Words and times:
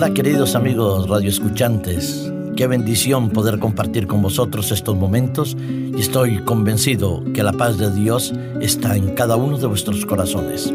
Hola 0.00 0.14
queridos 0.14 0.54
amigos 0.54 1.08
radioescuchantes, 1.08 2.32
qué 2.54 2.68
bendición 2.68 3.30
poder 3.30 3.58
compartir 3.58 4.06
con 4.06 4.22
vosotros 4.22 4.70
estos 4.70 4.94
momentos 4.94 5.56
y 5.58 5.98
estoy 5.98 6.38
convencido 6.44 7.24
que 7.34 7.42
la 7.42 7.52
paz 7.52 7.78
de 7.78 7.92
Dios 7.92 8.32
está 8.60 8.94
en 8.94 9.16
cada 9.16 9.34
uno 9.34 9.58
de 9.58 9.66
vuestros 9.66 10.06
corazones. 10.06 10.72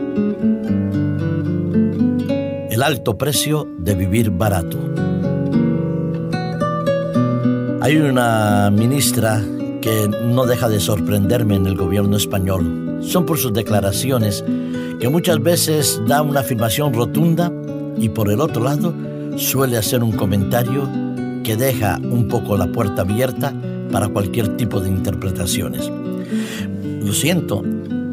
El 2.70 2.84
alto 2.84 3.18
precio 3.18 3.66
de 3.78 3.96
vivir 3.96 4.30
barato. 4.30 4.78
Hay 7.80 7.96
una 7.96 8.70
ministra 8.72 9.42
que 9.80 10.10
no 10.22 10.46
deja 10.46 10.68
de 10.68 10.82
sorprenderme 10.82 11.56
en 11.56 11.66
el 11.66 11.78
gobierno 11.78 12.18
español. 12.18 13.00
Son 13.04 13.26
por 13.26 13.38
sus 13.38 13.54
declaraciones 13.54 14.44
que 15.00 15.08
muchas 15.08 15.42
veces 15.42 16.02
da 16.10 16.22
una 16.22 16.42
afirmación 16.42 16.94
rotunda 16.94 17.54
y 17.98 18.10
por 18.10 18.30
el 18.30 18.42
otro 18.42 18.66
lado 18.66 18.94
suele 19.38 19.78
hacer 19.78 20.04
un 20.04 20.12
comentario 20.12 20.90
que 21.44 21.58
deja 21.58 22.00
un 22.02 22.28
poco 22.28 22.58
la 22.58 22.68
puerta 22.68 23.02
abierta 23.02 23.54
para 23.92 24.08
cualquier 24.08 24.56
tipo 24.58 24.80
de 24.80 24.90
interpretaciones. 24.90 25.92
Lo 27.04 27.14
siento, 27.14 27.64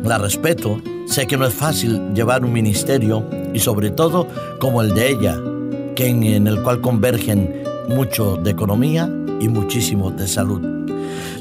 la 0.05 0.19
respeto, 0.19 0.81
sé 1.07 1.27
que 1.27 1.37
no 1.37 1.47
es 1.47 1.55
fácil 1.55 2.13
llevar 2.15 2.45
un 2.45 2.53
ministerio 2.53 3.25
y 3.55 3.59
sobre 3.61 3.91
todo 3.91 4.27
como 4.59 4.83
el 4.83 4.95
de 4.95 5.11
ella, 5.11 5.39
que 5.95 6.07
en, 6.09 6.47
el 6.47 6.63
cual 6.63 6.81
convergen 6.81 7.63
mucho 7.89 8.37
de 8.37 8.51
economía 8.51 9.09
y 9.41 9.49
muchísimo 9.49 10.11
de 10.11 10.27
salud. 10.27 10.61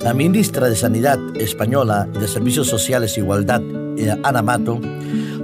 La 0.03 0.13
ministra 0.13 0.69
de 0.69 0.75
Sanidad 0.75 1.19
española 1.35 2.07
de 2.13 2.27
Servicios 2.27 2.67
Sociales 2.67 3.17
e 3.17 3.21
Igualdad, 3.21 3.61
eh, 3.97 4.15
Ana 4.23 4.41
Mato, 4.41 4.79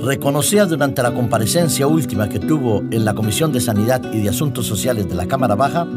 reconocía 0.06 0.68
durante 0.68 1.02
la 1.02 1.16
comparecencia 1.16 1.88
última 1.88 2.30
que 2.30 2.40
tuvo 2.40 2.84
en 2.92 3.06
la 3.06 3.16
Comisión 3.16 3.52
de 3.52 3.60
Sanidad 3.60 4.02
y 4.14 4.22
de 4.22 4.30
Asuntos 4.30 4.68
Sociales 4.68 5.10
de 5.10 5.16
la 5.16 5.26
Cámara 5.26 5.56
Baja 5.56 5.88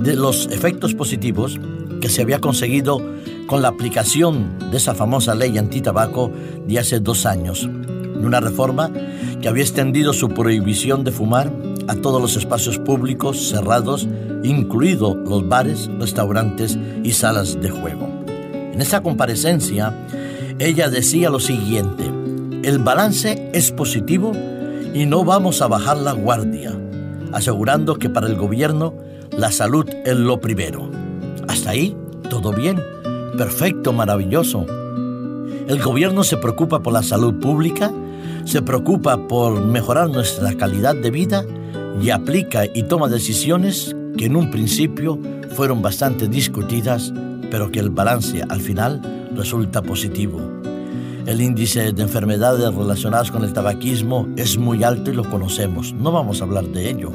de 0.00 0.14
los 0.14 0.46
efectos 0.52 0.94
positivos 0.94 1.58
que 2.00 2.08
se 2.08 2.22
había 2.22 2.40
conseguido 2.40 3.02
con 3.48 3.60
la 3.60 3.68
aplicación 3.68 4.70
de 4.70 4.76
esa 4.76 4.94
famosa 4.94 5.34
ley 5.34 5.58
antitabaco 5.58 6.30
de 6.68 6.78
hace 6.78 7.00
dos 7.00 7.26
años, 7.26 7.68
una 8.22 8.38
reforma 8.38 8.92
que 9.42 9.48
había 9.48 9.64
extendido 9.64 10.12
su 10.12 10.28
prohibición 10.28 11.02
de 11.02 11.10
fumar 11.10 11.52
a 11.88 11.96
todos 11.96 12.22
los 12.22 12.36
espacios 12.36 12.78
públicos 12.78 13.48
cerrados, 13.48 14.06
incluidos 14.44 15.16
los 15.28 15.48
bares, 15.48 15.90
restaurantes 15.98 16.78
y 17.02 17.10
salas 17.10 17.60
de 17.60 17.70
juego. 17.70 18.08
En 18.72 18.80
esa 18.80 19.02
comparecencia, 19.02 19.92
ella 20.60 20.88
decía 20.90 21.30
lo 21.30 21.40
siguiente, 21.40 22.07
el 22.68 22.80
balance 22.80 23.48
es 23.54 23.72
positivo 23.72 24.32
y 24.92 25.06
no 25.06 25.24
vamos 25.24 25.62
a 25.62 25.68
bajar 25.68 25.96
la 25.96 26.12
guardia, 26.12 26.78
asegurando 27.32 27.94
que 27.94 28.10
para 28.10 28.26
el 28.26 28.36
gobierno 28.36 28.92
la 29.30 29.50
salud 29.50 29.88
es 30.04 30.14
lo 30.14 30.38
primero. 30.42 30.90
Hasta 31.48 31.70
ahí, 31.70 31.96
todo 32.28 32.52
bien, 32.52 32.78
perfecto, 33.38 33.94
maravilloso. 33.94 34.66
El 35.66 35.82
gobierno 35.82 36.24
se 36.24 36.36
preocupa 36.36 36.82
por 36.82 36.92
la 36.92 37.02
salud 37.02 37.40
pública, 37.40 37.90
se 38.44 38.60
preocupa 38.60 39.16
por 39.28 39.64
mejorar 39.64 40.10
nuestra 40.10 40.52
calidad 40.52 40.94
de 40.94 41.10
vida 41.10 41.46
y 42.02 42.10
aplica 42.10 42.66
y 42.66 42.82
toma 42.82 43.08
decisiones 43.08 43.96
que 44.18 44.26
en 44.26 44.36
un 44.36 44.50
principio 44.50 45.18
fueron 45.54 45.80
bastante 45.80 46.28
discutidas, 46.28 47.14
pero 47.50 47.72
que 47.72 47.80
el 47.80 47.88
balance 47.88 48.42
al 48.46 48.60
final 48.60 49.00
resulta 49.34 49.80
positivo. 49.80 50.38
El 51.28 51.42
índice 51.42 51.92
de 51.92 52.02
enfermedades 52.02 52.74
relacionadas 52.74 53.30
con 53.30 53.44
el 53.44 53.52
tabaquismo 53.52 54.26
es 54.38 54.56
muy 54.56 54.82
alto 54.82 55.10
y 55.10 55.14
lo 55.14 55.28
conocemos. 55.28 55.92
No 55.92 56.10
vamos 56.10 56.40
a 56.40 56.44
hablar 56.44 56.64
de 56.68 56.88
ello. 56.88 57.12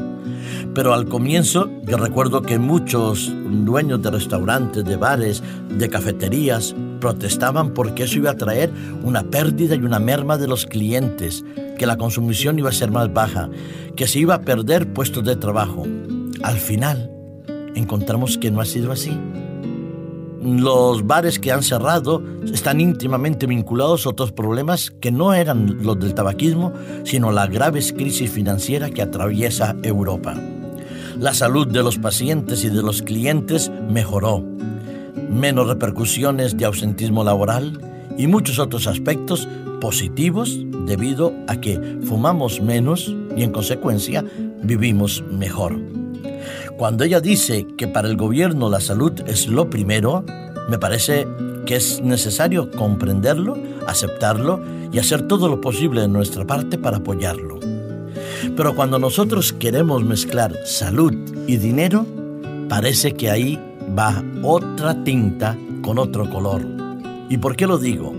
Pero 0.76 0.94
al 0.94 1.08
comienzo 1.10 1.72
yo 1.84 1.98
recuerdo 1.98 2.44
que 2.44 2.60
muchos 2.60 3.34
dueños 3.34 4.04
de 4.04 4.12
restaurantes, 4.12 4.86
de 4.86 4.98
bares, 4.98 5.42
de 5.68 5.90
cafeterías 5.90 6.76
protestaban 7.00 7.74
porque 7.74 8.04
eso 8.04 8.20
iba 8.20 8.30
a 8.30 8.38
traer 8.38 8.72
una 9.02 9.24
pérdida 9.24 9.74
y 9.74 9.82
una 9.82 9.98
merma 9.98 10.38
de 10.38 10.48
los 10.48 10.68
clientes, 10.68 11.44
que 11.80 11.88
la 11.88 11.98
consumición 11.98 12.60
iba 12.60 12.70
a 12.70 12.74
ser 12.74 12.92
más 12.92 13.12
baja, 13.12 13.50
que 13.96 14.06
se 14.06 14.20
iba 14.20 14.36
a 14.36 14.42
perder 14.42 14.94
puestos 14.94 15.24
de 15.24 15.38
trabajo. 15.38 15.88
Al 16.44 16.58
final 16.60 17.10
encontramos 17.74 18.38
que 18.38 18.52
no 18.52 18.62
ha 18.62 18.66
sido 18.66 18.92
así 18.92 19.18
los 20.44 21.08
bares 21.08 21.40
que 21.40 21.52
han 21.52 21.64
cerrado 21.64 22.22
están 22.54 22.82
íntimamente 22.82 23.48
vinculados 23.48 24.06
a 24.06 24.10
otros 24.10 24.32
problemas 24.32 24.92
que 24.92 25.12
no 25.12 25.34
eran 25.34 25.84
los 25.84 26.00
del 26.00 26.14
tabaquismo, 26.14 26.74
sino 27.04 27.32
la 27.32 27.48
grave 27.48 27.82
crisis 27.96 28.30
financiera 28.30 28.90
que 28.90 29.02
atraviesa 29.02 29.76
Europa. 29.84 30.36
La 31.20 31.34
salud 31.34 31.68
de 31.68 31.84
los 31.84 31.98
pacientes 31.98 32.64
y 32.64 32.70
de 32.70 32.82
los 32.82 33.02
clientes 33.02 33.72
mejoró. 33.90 34.44
Menos 35.30 35.68
repercusiones 35.68 36.58
de 36.58 36.66
ausentismo 36.66 37.24
laboral 37.24 37.80
y 38.18 38.28
muchos 38.28 38.60
otros 38.60 38.88
aspectos 38.88 39.48
positivos 39.80 40.60
debido 40.86 41.34
a 41.48 41.60
que 41.62 42.00
fumamos 42.04 42.62
menos 42.62 43.16
y 43.36 43.44
en 43.44 43.52
consecuencia 43.52 44.24
vivimos 44.64 45.24
mejor. 45.30 45.93
Cuando 46.78 47.04
ella 47.04 47.22
dice 47.22 47.68
que 47.78 47.88
para 47.88 48.08
el 48.08 48.18
gobierno 48.18 48.70
la 48.70 48.80
salud 48.80 49.14
es 49.28 49.48
lo 49.48 49.70
primero, 49.70 50.26
me 50.70 50.80
parece 50.80 51.28
que 51.66 51.76
es 51.76 52.02
necesario 52.02 52.72
comprenderlo, 52.72 53.58
aceptarlo 53.88 54.60
y 54.92 54.98
hacer 54.98 55.28
todo 55.28 55.48
lo 55.48 55.62
posible 55.62 56.02
de 56.02 56.08
nuestra 56.08 56.46
parte 56.46 56.78
para 56.78 56.98
apoyarlo. 56.98 57.60
Pero 58.56 58.76
cuando 58.76 59.00
nosotros 59.00 59.54
queremos 59.54 60.04
mezclar 60.04 60.54
salud 60.66 61.14
y 61.48 61.58
dinero, 61.58 62.06
parece 62.70 63.14
que 63.14 63.30
ahí 63.30 63.60
va 63.98 64.24
otra 64.42 65.04
tinta 65.04 65.58
con 65.84 66.00
otro 66.00 66.30
color. 66.30 66.66
¿Y 67.30 67.38
por 67.38 67.56
qué 67.56 67.68
lo 67.68 67.78
digo? 67.78 68.14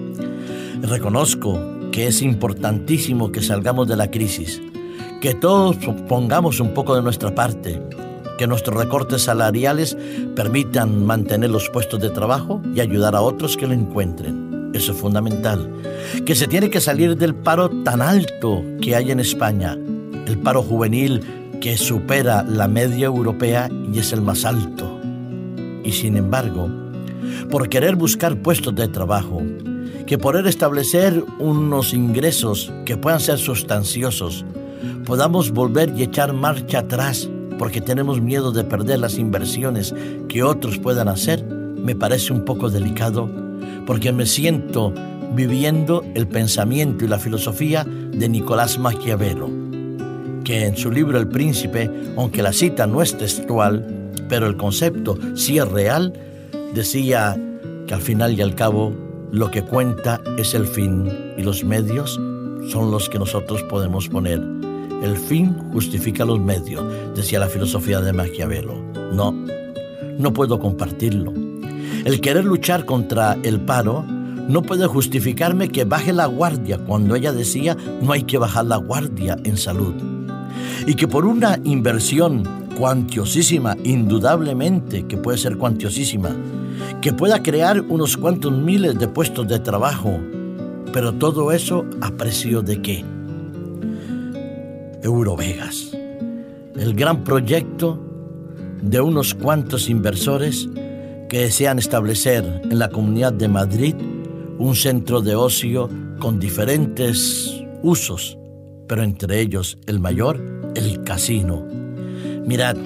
Reconozco 0.81 1.61
que 1.91 2.07
es 2.07 2.23
importantísimo 2.23 3.33
que 3.33 3.43
salgamos 3.43 3.89
de 3.89 3.97
la 3.97 4.11
crisis, 4.11 4.63
que 5.21 5.35
todos 5.35 5.77
pongamos 6.09 6.61
un 6.61 6.73
poco 6.73 6.95
de 6.95 7.03
nuestra 7.03 7.35
parte, 7.35 7.81
que 8.39 8.47
nuestros 8.47 8.77
recortes 8.77 9.23
salariales 9.23 9.97
permitan 10.35 11.05
mantener 11.05 11.51
los 11.51 11.69
puestos 11.69 12.01
de 12.01 12.11
trabajo 12.11 12.61
y 12.75 12.81
ayudar 12.81 13.15
a 13.15 13.21
otros 13.21 13.57
que 13.57 13.67
lo 13.67 13.75
encuentren. 13.75 14.73
Eso 14.75 14.93
es 14.93 14.99
fundamental. 14.99 15.71
Que 16.27 16.35
se 16.35 16.49
tiene 16.49 16.69
que 16.69 16.81
salir 16.81 17.17
del 17.17 17.35
paro 17.35 17.71
tan 17.85 18.03
alto 18.03 18.65
que 18.81 18.97
hay 18.97 19.13
en 19.13 19.21
España, 19.21 19.79
el 20.27 20.39
paro 20.39 20.63
juvenil 20.63 21.21
que 21.61 21.77
supera 21.77 22.43
la 22.43 22.69
media 22.69 23.07
europea 23.07 23.71
y 23.93 23.99
es 23.99 24.13
el 24.13 24.21
más 24.21 24.45
alto. 24.45 25.01
Y 25.85 25.93
sin 25.93 26.17
embargo, 26.17 26.69
por 27.51 27.69
querer 27.69 27.95
buscar 27.95 28.37
puestos 28.43 28.75
de 28.75 28.89
trabajo, 28.89 29.43
que 30.07 30.19
poder 30.19 30.47
establecer 30.47 31.25
unos 31.39 31.95
ingresos 31.95 32.73
que 32.85 32.97
puedan 32.97 33.21
ser 33.21 33.39
sustanciosos, 33.39 34.45
podamos 35.07 35.53
volver 35.53 35.93
y 35.97 36.03
echar 36.03 36.33
marcha 36.33 36.81
atrás 36.81 37.31
porque 37.59 37.81
tenemos 37.81 38.21
miedo 38.21 38.53
de 38.53 38.65
perder 38.65 38.99
las 38.99 39.19
inversiones 39.19 39.95
que 40.29 40.43
otros 40.43 40.79
puedan 40.79 41.09
hacer, 41.09 41.45
me 41.45 41.95
parece 41.95 42.33
un 42.33 42.45
poco 42.45 42.71
delicado, 42.71 43.31
porque 43.87 44.13
me 44.13 44.27
siento 44.27 44.93
viviendo 45.35 46.05
el 46.15 46.29
pensamiento 46.29 47.05
y 47.05 47.09
la 47.09 47.19
filosofía 47.19 47.85
de 47.85 48.29
Nicolás 48.29 48.79
Maquiavelo, 48.79 49.51
que 50.45 50.67
en 50.67 50.77
su 50.77 50.91
libro 50.91 51.19
El 51.19 51.29
Príncipe, 51.29 51.91
aunque 52.17 52.43
la 52.43 52.53
cita 52.53 52.87
no 52.87 53.03
es 53.03 53.17
textual, 53.17 54.13
pero 54.29 54.47
el 54.47 54.57
concepto 54.57 55.19
sí 55.35 55.59
es 55.59 55.69
real, 55.69 56.13
decía 56.75 57.37
que 57.87 57.95
al 57.95 58.01
final 58.01 58.35
y 58.35 58.43
al 58.43 58.55
cabo 58.55 58.95
lo 59.31 59.51
que 59.51 59.63
cuenta 59.63 60.21
es 60.39 60.55
el 60.55 60.67
fin 60.67 61.11
y 61.37 61.43
los 61.43 61.65
medios 61.65 62.21
son 62.69 62.91
los 62.91 63.09
que 63.09 63.19
nosotros 63.19 63.63
podemos 63.65 64.09
poner 64.09 64.41
el 65.05 65.19
fin 65.19 65.55
justifica 65.73 66.25
los 66.25 66.41
medios, 66.41 66.83
decía 67.15 67.39
la 67.39 67.49
filosofía 67.49 68.01
de 68.01 68.15
Maquiavelo. 68.15 68.75
No, 69.13 69.33
no 70.19 70.33
puedo 70.33 70.59
compartirlo. 70.59 71.33
El 72.05 72.23
querer 72.23 72.45
luchar 72.47 72.87
contra 72.87 73.37
el 73.43 73.61
paro 73.61 74.03
no 74.49 74.63
puede 74.63 74.87
justificarme 74.87 75.69
que 75.69 75.85
baje 75.85 76.13
la 76.15 76.27
guardia 76.27 76.79
cuando 76.79 77.15
ella 77.15 77.33
decía 77.33 77.77
no 78.03 78.13
hay 78.13 78.23
que 78.23 78.39
bajar 78.39 78.65
la 78.65 78.77
guardia 78.77 79.37
en 79.45 79.59
salud. 79.59 79.95
Y 80.87 80.95
que 80.95 81.07
por 81.07 81.27
una 81.27 81.61
inversión 81.65 82.43
cuantiosísima, 82.75 83.77
indudablemente 83.85 85.07
que 85.07 85.19
puede 85.19 85.37
ser 85.37 85.59
cuantiosísima, 85.59 86.31
que 87.03 87.13
pueda 87.13 87.43
crear 87.43 87.83
unos 87.83 88.17
cuantos 88.17 88.53
miles 88.53 88.99
de 88.99 89.09
puestos 89.09 89.47
de 89.49 89.59
trabajo, 89.59 90.19
pero 90.93 91.13
todo 91.13 91.53
eso 91.53 91.85
a 92.01 92.11
precio 92.11 92.63
de 92.63 92.81
qué? 92.81 93.14
Eurovegas, 95.05 95.93
el 96.77 96.95
gran 96.95 97.25
proyecto 97.25 98.01
de 98.81 99.01
unos 99.03 99.35
cuantos 99.35 99.91
inversores 99.91 100.69
que 101.29 101.41
desean 101.41 101.79
establecer 101.79 102.63
en 102.65 102.79
la 102.79 102.89
Comunidad 102.89 103.35
de 103.35 103.49
Madrid 103.49 103.95
un 104.59 104.75
centro 104.75 105.21
de 105.21 105.35
ocio 105.35 105.91
con 106.19 106.41
diferentes 106.41 107.63
usos, 107.83 108.39
pero 108.89 109.03
entre 109.03 109.41
ellos 109.41 109.77
el 109.87 110.01
mayor, 110.01 110.41
el 110.75 111.05
casino. 111.05 111.67
Mirad, 112.47 112.77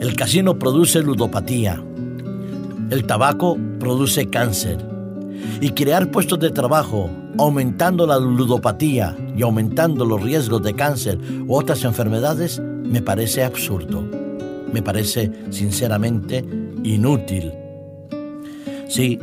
el 0.00 0.14
casino 0.14 0.58
produce 0.58 1.02
ludopatía, 1.02 1.82
el 2.90 3.04
tabaco 3.06 3.56
produce 3.78 4.28
cáncer 4.28 4.91
y 5.60 5.70
crear 5.70 6.10
puestos 6.10 6.38
de 6.38 6.50
trabajo 6.50 7.10
aumentando 7.38 8.06
la 8.06 8.18
ludopatía 8.18 9.16
y 9.36 9.42
aumentando 9.42 10.04
los 10.04 10.22
riesgos 10.22 10.62
de 10.62 10.74
cáncer 10.74 11.18
u 11.46 11.54
otras 11.54 11.84
enfermedades 11.84 12.60
me 12.60 13.02
parece 13.02 13.44
absurdo. 13.44 14.04
Me 14.72 14.82
parece 14.82 15.30
sinceramente 15.50 16.44
inútil. 16.82 17.52
Sí, 18.88 19.18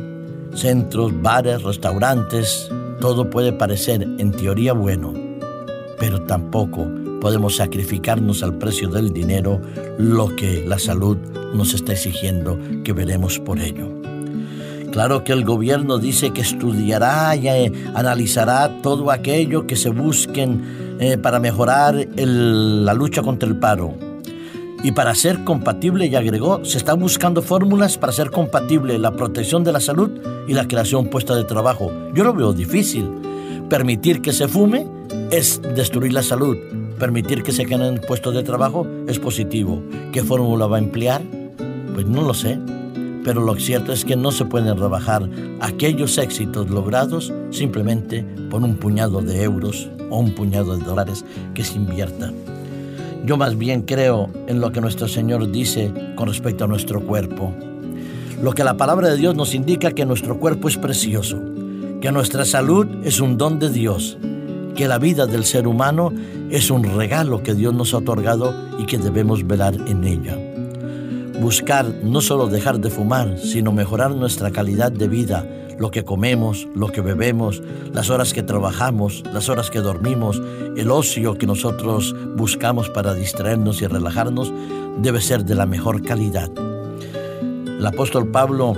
centros, 0.54 1.12
bares, 1.20 1.62
restaurantes, 1.62 2.70
todo 3.00 3.30
puede 3.30 3.52
parecer 3.52 4.02
en 4.18 4.32
teoría 4.32 4.72
bueno, 4.72 5.14
pero 5.98 6.22
tampoco 6.22 6.86
podemos 7.20 7.56
sacrificarnos 7.56 8.42
al 8.42 8.58
precio 8.58 8.88
del 8.88 9.12
dinero 9.12 9.60
lo 9.98 10.34
que 10.34 10.64
la 10.66 10.78
salud 10.78 11.16
nos 11.54 11.74
está 11.74 11.92
exigiendo 11.92 12.58
que 12.84 12.92
veremos 12.92 13.38
por 13.38 13.60
ello. 13.60 14.00
Claro 14.92 15.22
que 15.22 15.32
el 15.32 15.44
gobierno 15.44 15.98
dice 15.98 16.30
que 16.30 16.40
estudiará 16.40 17.36
y 17.36 17.48
eh, 17.48 17.72
analizará 17.94 18.80
todo 18.82 19.10
aquello 19.10 19.66
que 19.66 19.76
se 19.76 19.90
busquen 19.90 20.96
eh, 20.98 21.16
para 21.16 21.38
mejorar 21.38 21.94
la 22.16 22.94
lucha 22.94 23.22
contra 23.22 23.48
el 23.48 23.56
paro. 23.56 23.94
Y 24.82 24.92
para 24.92 25.14
ser 25.14 25.44
compatible, 25.44 26.06
y 26.06 26.16
agregó, 26.16 26.64
se 26.64 26.78
están 26.78 26.98
buscando 26.98 27.42
fórmulas 27.42 27.98
para 27.98 28.12
ser 28.12 28.30
compatible 28.30 28.98
la 28.98 29.12
protección 29.12 29.62
de 29.62 29.72
la 29.72 29.80
salud 29.80 30.10
y 30.48 30.54
la 30.54 30.66
creación 30.66 31.08
puesta 31.08 31.36
de 31.36 31.44
trabajo. 31.44 31.92
Yo 32.14 32.24
lo 32.24 32.32
veo 32.32 32.52
difícil. 32.52 33.08
Permitir 33.68 34.22
que 34.22 34.32
se 34.32 34.48
fume 34.48 34.86
es 35.30 35.60
destruir 35.62 36.12
la 36.12 36.22
salud. 36.22 36.56
Permitir 36.98 37.42
que 37.42 37.52
se 37.52 37.66
queden 37.66 38.00
puestos 38.00 38.34
de 38.34 38.42
trabajo 38.42 38.86
es 39.06 39.18
positivo. 39.18 39.82
¿Qué 40.12 40.24
fórmula 40.24 40.66
va 40.66 40.76
a 40.76 40.80
emplear? 40.80 41.22
Pues 41.94 42.06
no 42.06 42.22
lo 42.22 42.34
sé. 42.34 42.58
Pero 43.24 43.42
lo 43.42 43.54
cierto 43.56 43.92
es 43.92 44.04
que 44.04 44.16
no 44.16 44.32
se 44.32 44.44
pueden 44.44 44.76
rebajar 44.78 45.28
aquellos 45.60 46.16
éxitos 46.18 46.70
logrados 46.70 47.32
simplemente 47.50 48.24
por 48.50 48.62
un 48.62 48.76
puñado 48.76 49.20
de 49.20 49.42
euros 49.42 49.90
o 50.08 50.18
un 50.18 50.34
puñado 50.34 50.76
de 50.76 50.84
dólares 50.84 51.24
que 51.54 51.64
se 51.64 51.76
invierta. 51.76 52.32
Yo 53.26 53.36
más 53.36 53.58
bien 53.58 53.82
creo 53.82 54.30
en 54.46 54.60
lo 54.60 54.72
que 54.72 54.80
nuestro 54.80 55.06
Señor 55.06 55.50
dice 55.50 55.92
con 56.16 56.28
respecto 56.28 56.64
a 56.64 56.68
nuestro 56.68 57.00
cuerpo. 57.02 57.52
Lo 58.42 58.52
que 58.52 58.64
la 58.64 58.78
palabra 58.78 59.08
de 59.08 59.18
Dios 59.18 59.34
nos 59.34 59.54
indica 59.54 59.92
que 59.92 60.06
nuestro 60.06 60.38
cuerpo 60.38 60.68
es 60.68 60.78
precioso, 60.78 61.38
que 62.00 62.10
nuestra 62.12 62.46
salud 62.46 62.86
es 63.04 63.20
un 63.20 63.36
don 63.36 63.58
de 63.58 63.68
Dios, 63.68 64.16
que 64.74 64.88
la 64.88 64.98
vida 64.98 65.26
del 65.26 65.44
ser 65.44 65.66
humano 65.66 66.10
es 66.50 66.70
un 66.70 66.84
regalo 66.84 67.42
que 67.42 67.54
Dios 67.54 67.74
nos 67.74 67.92
ha 67.92 67.98
otorgado 67.98 68.54
y 68.78 68.86
que 68.86 68.96
debemos 68.96 69.46
velar 69.46 69.74
en 69.86 70.04
ella. 70.04 70.49
Buscar 71.40 71.86
no 72.02 72.20
solo 72.20 72.48
dejar 72.48 72.80
de 72.80 72.90
fumar, 72.90 73.38
sino 73.38 73.72
mejorar 73.72 74.10
nuestra 74.10 74.50
calidad 74.50 74.92
de 74.92 75.08
vida, 75.08 75.46
lo 75.78 75.90
que 75.90 76.04
comemos, 76.04 76.68
lo 76.74 76.92
que 76.92 77.00
bebemos, 77.00 77.62
las 77.94 78.10
horas 78.10 78.34
que 78.34 78.42
trabajamos, 78.42 79.22
las 79.32 79.48
horas 79.48 79.70
que 79.70 79.78
dormimos, 79.78 80.40
el 80.76 80.90
ocio 80.90 81.38
que 81.38 81.46
nosotros 81.46 82.14
buscamos 82.36 82.90
para 82.90 83.14
distraernos 83.14 83.80
y 83.80 83.86
relajarnos, 83.86 84.52
debe 85.00 85.22
ser 85.22 85.46
de 85.46 85.54
la 85.54 85.64
mejor 85.64 86.02
calidad. 86.02 86.50
El 87.40 87.86
apóstol 87.86 88.28
Pablo 88.28 88.74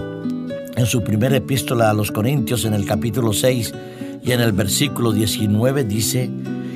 en 0.77 0.87
su 0.87 1.03
primera 1.03 1.37
epístola 1.37 1.91
a 1.91 1.95
los 1.95 2.13
Corintios 2.13 2.65
en 2.65 2.75
el 2.75 2.87
capítulo 2.87 3.33
6 3.33 3.75
y 4.23 4.31
en 4.31 4.41
el 4.41 4.53
versículo 4.53 5.11
19 5.11 5.83
dice 5.83 6.31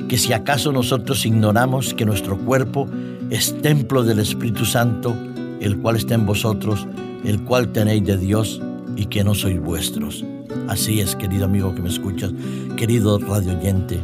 que 0.09 0.17
si 0.17 0.33
acaso 0.33 0.73
nosotros 0.73 1.25
ignoramos 1.25 1.93
que 1.93 2.05
nuestro 2.05 2.37
cuerpo 2.37 2.89
es 3.29 3.61
templo 3.61 4.03
del 4.03 4.19
Espíritu 4.19 4.65
Santo, 4.65 5.15
el 5.61 5.77
cual 5.79 5.95
está 5.95 6.15
en 6.15 6.25
vosotros, 6.25 6.87
el 7.23 7.43
cual 7.43 7.71
tenéis 7.71 8.05
de 8.05 8.17
Dios 8.17 8.61
y 8.95 9.05
que 9.05 9.23
no 9.23 9.35
sois 9.35 9.59
vuestros. 9.59 10.23
Así 10.67 10.99
es, 10.99 11.15
querido 11.15 11.45
amigo 11.45 11.73
que 11.73 11.81
me 11.81 11.89
escuchas, 11.89 12.31
querido 12.75 13.19
radio 13.19 13.57
oyente. 13.57 13.99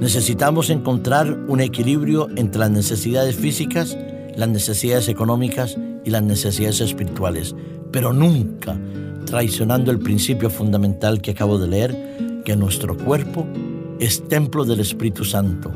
Necesitamos 0.00 0.70
encontrar 0.70 1.32
un 1.48 1.60
equilibrio 1.60 2.28
entre 2.36 2.60
las 2.60 2.70
necesidades 2.70 3.36
físicas, 3.36 3.96
las 4.36 4.48
necesidades 4.48 5.08
económicas 5.08 5.76
y 6.04 6.10
las 6.10 6.22
necesidades 6.22 6.80
espirituales, 6.80 7.54
pero 7.90 8.12
nunca 8.12 8.78
traicionando 9.24 9.90
el 9.90 9.98
principio 9.98 10.50
fundamental 10.50 11.20
que 11.20 11.32
acabo 11.32 11.58
de 11.58 11.68
leer, 11.68 12.42
que 12.44 12.56
nuestro 12.56 12.96
cuerpo 12.96 13.46
es 13.98 14.28
templo 14.28 14.64
del 14.64 14.80
Espíritu 14.80 15.24
Santo, 15.24 15.72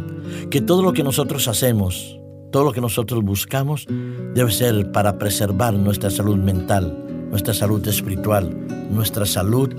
que 0.51 0.61
todo 0.61 0.83
lo 0.83 0.93
que 0.93 1.03
nosotros 1.03 1.49
hacemos, 1.49 2.20
todo 2.51 2.65
lo 2.65 2.73
que 2.73 2.81
nosotros 2.81 3.23
buscamos, 3.23 3.87
debe 4.35 4.51
ser 4.51 4.91
para 4.93 5.19
preservar 5.19 5.75
nuestra 5.75 6.11
salud 6.11 6.37
mental, 6.37 6.97
nuestra 7.31 7.55
salud 7.55 7.87
espiritual, 7.87 8.51
nuestra 8.91 9.27
salud 9.27 9.73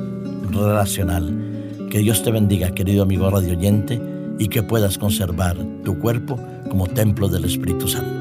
relacional. 0.52 1.34
Que 1.90 2.00
Dios 2.00 2.24
te 2.24 2.32
bendiga, 2.32 2.72
querido 2.72 3.04
amigo 3.04 3.30
radio 3.30 3.58
oyente, 3.58 4.02
y 4.40 4.48
que 4.48 4.64
puedas 4.64 4.98
conservar 4.98 5.58
tu 5.84 6.00
cuerpo 6.00 6.40
como 6.70 6.88
templo 6.88 7.28
del 7.28 7.46
Espíritu 7.46 7.88
Santo. 7.88 8.21